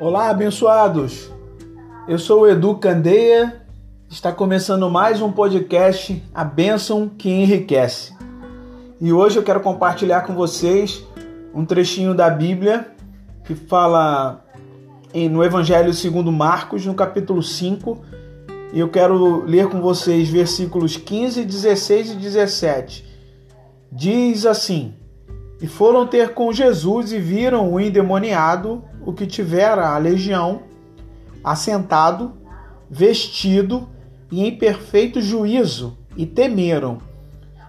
[0.00, 1.30] Olá, abençoados!
[2.08, 3.60] Eu sou o Edu Candeia,
[4.08, 8.14] está começando mais um podcast A Bênção que Enriquece.
[8.98, 11.06] E hoje eu quero compartilhar com vocês
[11.54, 12.92] um trechinho da Bíblia
[13.44, 14.42] que fala
[15.30, 18.00] no Evangelho segundo Marcos, no capítulo 5,
[18.72, 23.04] e eu quero ler com vocês versículos 15, 16 e 17.
[23.92, 24.94] Diz assim:
[25.60, 30.62] E foram ter com Jesus e viram o endemoniado o que tivera a legião,
[31.44, 32.32] assentado,
[32.88, 33.88] vestido
[34.30, 36.98] e em perfeito juízo, e temeram.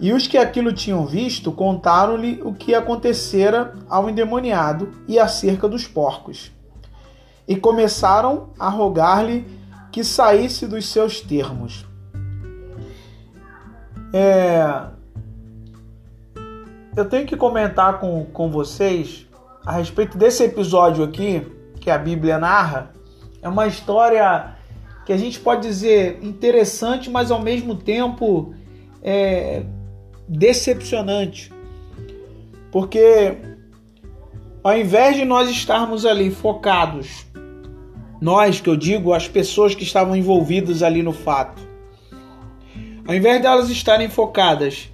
[0.00, 5.86] E os que aquilo tinham visto contaram-lhe o que acontecera ao endemoniado e acerca dos
[5.86, 6.52] porcos.
[7.46, 9.46] E começaram a rogar-lhe
[9.92, 11.86] que saísse dos seus termos.
[14.12, 14.93] É...
[16.96, 19.26] Eu tenho que comentar com, com vocês
[19.66, 21.44] a respeito desse episódio aqui,
[21.80, 22.94] que a Bíblia narra,
[23.42, 24.54] é uma história
[25.04, 28.54] que a gente pode dizer interessante, mas ao mesmo tempo
[29.02, 29.64] é,
[30.28, 31.52] decepcionante.
[32.70, 33.38] Porque
[34.62, 37.26] ao invés de nós estarmos ali focados,
[38.20, 41.60] nós que eu digo, as pessoas que estavam envolvidas ali no fato,
[43.06, 44.93] ao invés delas estarem focadas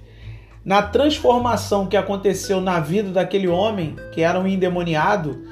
[0.63, 5.43] na transformação que aconteceu na vida daquele homem que era um endemoniado,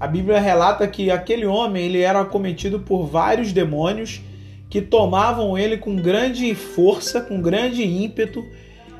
[0.00, 4.20] a Bíblia relata que aquele homem ele era acometido por vários demônios
[4.68, 8.44] que tomavam ele com grande força, com grande ímpeto.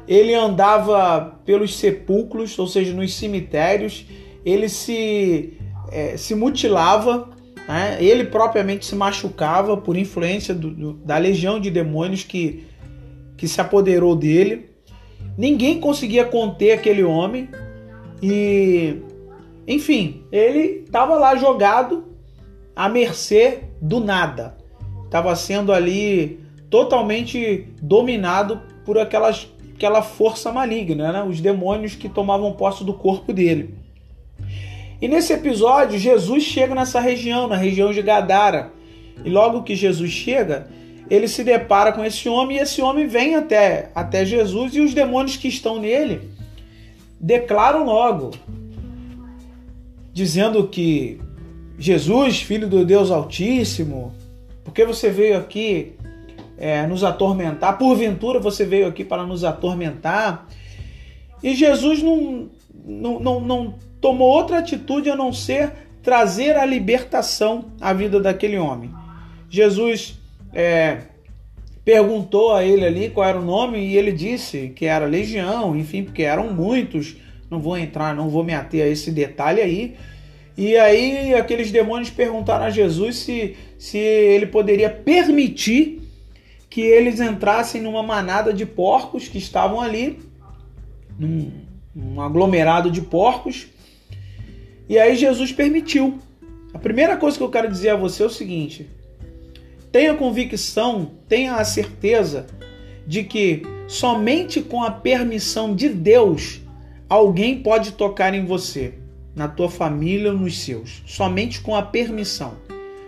[0.07, 4.07] Ele andava pelos sepulcros, ou seja, nos cemitérios.
[4.45, 5.55] Ele se,
[5.93, 7.29] é, se mutilava,
[7.69, 7.99] né?
[8.01, 12.65] ele propriamente se machucava por influência do, do, da legião de demônios que,
[13.37, 14.68] que se apoderou dele.
[15.39, 17.49] Ninguém conseguia conter aquele homem
[18.21, 18.97] e,
[19.69, 22.09] enfim, ele estava lá jogado
[22.75, 24.59] à mercê do nada.
[25.05, 31.23] Estava sendo ali totalmente dominado por aquelas, aquela força maligna, né?
[31.23, 33.77] os demônios que tomavam posse do corpo dele.
[35.01, 38.73] E nesse episódio, Jesus chega nessa região, na região de Gadara.
[39.25, 40.67] E logo que Jesus chega,
[41.11, 44.95] ele se depara com esse homem e esse homem vem até, até Jesus e os
[44.95, 46.31] demônios que estão nele
[47.21, 48.31] declaram logo,
[50.13, 51.21] dizendo que
[51.79, 54.13] Jesus, filho do Deus Altíssimo,
[54.65, 55.95] porque você veio aqui
[56.57, 57.79] é, nos atormentar?
[57.79, 60.47] Porventura você veio aqui para nos atormentar?
[61.43, 62.49] E Jesus não,
[62.85, 68.59] não, não, não tomou outra atitude a não ser trazer a libertação à vida daquele
[68.59, 68.91] homem.
[69.49, 70.19] Jesus
[70.53, 70.99] é,
[71.85, 76.05] perguntou a ele ali qual era o nome e ele disse que era Legião, enfim,
[76.05, 77.17] porque eram muitos.
[77.51, 79.97] Não vou entrar, não vou me ater a esse detalhe aí.
[80.57, 86.03] E aí aqueles demônios perguntaram a Jesus se, se ele poderia permitir
[86.69, 90.19] que eles entrassem numa manada de porcos que estavam ali,
[91.19, 91.51] num,
[91.95, 93.69] num aglomerado de porcos.
[94.89, 96.19] E aí Jesus permitiu.
[96.75, 98.91] A primeira coisa que eu quero dizer a você é o seguinte:
[99.91, 102.47] Tenha convicção, tenha a certeza
[103.07, 106.61] de que somente com a permissão de Deus
[107.09, 108.95] alguém pode tocar em você,
[109.35, 111.03] na tua família ou nos seus.
[111.07, 112.57] Somente com a permissão.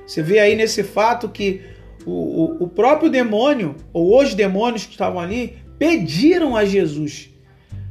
[0.07, 1.61] Você vê aí nesse fato que
[2.07, 7.31] o, o, o próprio demônio, ou os demônios que estavam ali, pediram a Jesus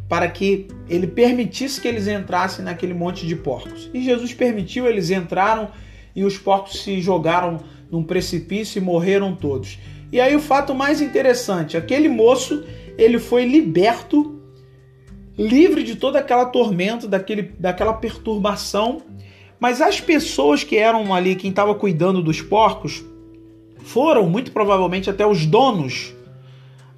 [0.10, 3.92] para que ele permitisse que eles entrassem naquele monte de porcos.
[3.94, 5.70] E Jesus permitiu, eles entraram
[6.16, 7.60] e os porcos se jogaram
[7.92, 9.80] num precipício e morreram todos.
[10.12, 12.64] E aí o fato mais interessante, aquele moço,
[12.98, 14.40] ele foi liberto,
[15.38, 19.02] livre de toda aquela tormenta, daquele, daquela perturbação,
[19.60, 23.04] mas as pessoas que eram ali, quem estava cuidando dos porcos,
[23.80, 26.14] foram muito provavelmente até os donos,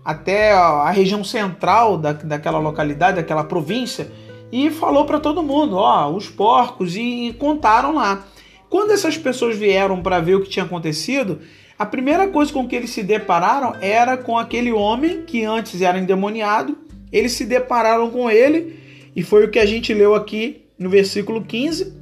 [0.03, 4.11] até a região central da, daquela localidade, daquela província,
[4.51, 8.25] e falou para todo mundo, ó, os porcos, e, e contaram lá.
[8.71, 11.39] Quando essas pessoas vieram para ver o que tinha acontecido,
[11.77, 16.00] a primeira coisa com que eles se depararam era com aquele homem que antes era
[16.00, 16.77] endemoniado.
[17.12, 18.79] Eles se depararam com ele
[19.13, 21.94] e foi o que a gente leu aqui no versículo 15.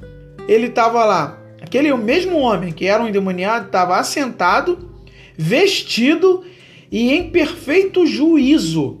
[0.46, 4.92] Ele estava lá, aquele mesmo homem que era um endemoniado, estava assentado,
[5.36, 6.44] vestido
[6.88, 9.00] e em perfeito juízo.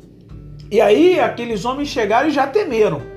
[0.72, 3.09] E aí aqueles homens chegaram e já temeram.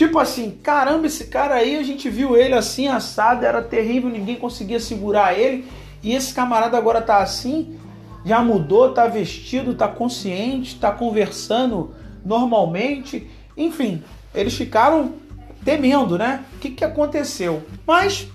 [0.00, 4.36] Tipo assim, caramba, esse cara aí, a gente viu ele assim, assado, era terrível, ninguém
[4.36, 5.66] conseguia segurar ele.
[6.02, 7.78] E esse camarada agora tá assim,
[8.24, 11.94] já mudou, tá vestido, tá consciente, tá conversando
[12.24, 13.28] normalmente.
[13.54, 14.02] Enfim,
[14.34, 15.16] eles ficaram
[15.66, 16.46] temendo, né?
[16.56, 17.62] O que, que aconteceu?
[17.86, 18.26] Mas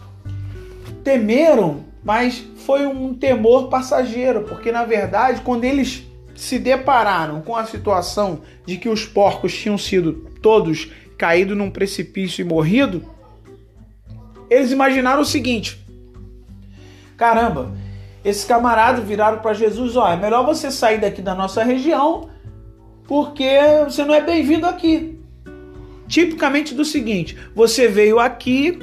[1.03, 6.03] temeram, mas foi um temor passageiro, porque na verdade, quando eles
[6.35, 10.13] se depararam com a situação de que os porcos tinham sido
[10.43, 13.03] todos caídos num precipício e morrido,
[14.49, 15.79] eles imaginaram o seguinte:
[17.17, 17.71] caramba,
[18.23, 22.29] esses camaradas viraram para Jesus: ó, é melhor você sair daqui da nossa região,
[23.07, 23.49] porque
[23.83, 25.19] você não é bem-vindo aqui.
[26.07, 28.79] Tipicamente do seguinte: você veio aqui,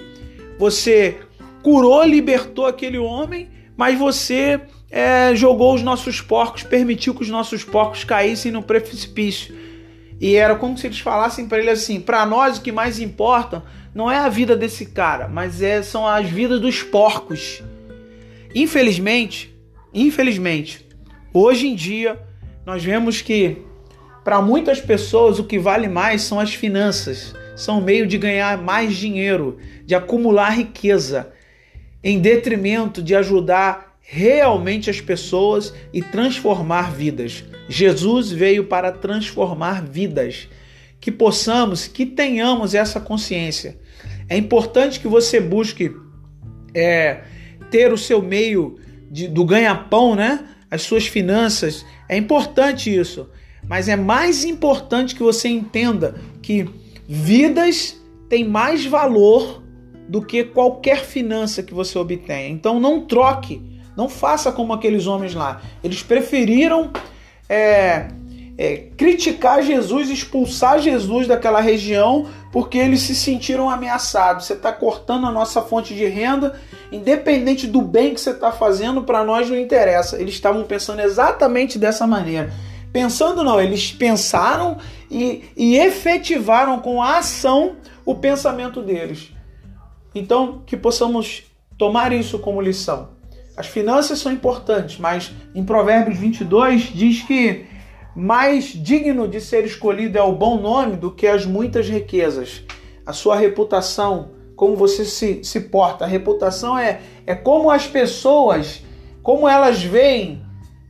[0.59, 1.19] você
[1.63, 7.65] curou, libertou aquele homem, mas você é, jogou os nossos porcos, permitiu que os nossos
[7.65, 9.55] porcos caíssem no precipício.
[10.23, 13.65] E era como se eles falassem para ele assim: para nós o que mais importa
[13.93, 17.61] não é a vida desse cara, mas é, são as vidas dos porcos.
[18.55, 19.53] Infelizmente,
[19.93, 20.87] infelizmente,
[21.35, 22.21] hoje em dia
[22.65, 23.59] nós vemos que
[24.23, 28.57] para muitas pessoas o que vale mais são as finanças, são o meio de ganhar
[28.57, 31.33] mais dinheiro, de acumular riqueza,
[32.03, 37.43] em detrimento de ajudar realmente as pessoas e transformar vidas.
[37.67, 40.51] Jesus veio para transformar vidas.
[41.01, 43.79] Que possamos, que tenhamos essa consciência.
[44.29, 45.97] É importante que você busque
[46.75, 47.23] é,
[47.71, 48.79] ter o seu meio
[49.11, 50.47] de, do ganha-pão, né?
[50.71, 51.83] As suas finanças.
[52.07, 53.31] É importante isso.
[53.67, 56.69] Mas é mais importante que você entenda que
[57.09, 57.99] vidas
[58.29, 59.63] têm mais valor
[60.07, 62.51] do que qualquer finança que você obtenha.
[62.51, 65.61] Então não troque, não faça como aqueles homens lá.
[65.83, 66.91] Eles preferiram
[67.49, 68.09] é,
[68.57, 74.47] é, criticar Jesus, expulsar Jesus daquela região, porque eles se sentiram ameaçados.
[74.47, 76.59] Você está cortando a nossa fonte de renda,
[76.91, 80.21] independente do bem que você está fazendo, para nós não interessa.
[80.21, 82.53] Eles estavam pensando exatamente dessa maneira.
[82.93, 84.77] Pensando não, eles pensaram
[85.11, 89.33] e, e efetivaram com a ação o pensamento deles.
[90.15, 91.45] Então, que possamos
[91.79, 93.09] tomar isso como lição.
[93.57, 97.67] As finanças são importantes, mas em Provérbios 22 diz que
[98.15, 102.63] mais digno de ser escolhido é o bom nome do que as muitas riquezas.
[103.05, 106.05] A sua reputação, como você se, se porta.
[106.05, 108.83] A reputação é, é como as pessoas,
[109.23, 110.43] como elas veem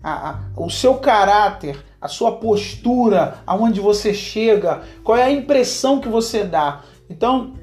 [0.03, 6.01] a, a, o seu caráter, a sua postura, aonde você chega, qual é a impressão
[6.01, 6.83] que você dá.
[7.09, 7.55] Então,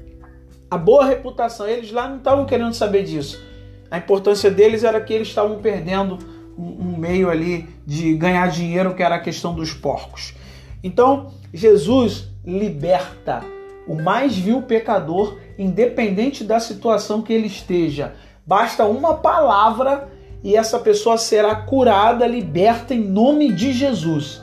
[0.70, 1.66] a boa reputação.
[1.66, 3.49] Eles lá não estavam querendo saber disso.
[3.90, 6.18] A importância deles era que eles estavam perdendo
[6.56, 10.34] um, um meio ali de ganhar dinheiro, que era a questão dos porcos.
[10.82, 13.42] Então, Jesus liberta
[13.86, 18.14] o mais vil pecador, independente da situação que ele esteja.
[18.46, 20.08] Basta uma palavra
[20.42, 24.40] e essa pessoa será curada, liberta em nome de Jesus.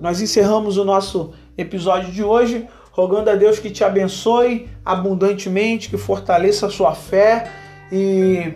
[0.00, 5.96] Nós encerramos o nosso episódio de hoje rogando a Deus que te abençoe abundantemente, que
[5.96, 7.50] fortaleça a sua fé
[7.90, 8.52] e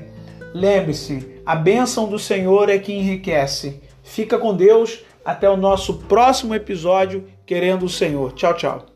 [0.54, 3.80] lembre-se, a bênção do Senhor é que enriquece.
[4.02, 8.32] Fica com Deus, até o nosso próximo episódio, querendo o Senhor.
[8.32, 8.89] Tchau, tchau.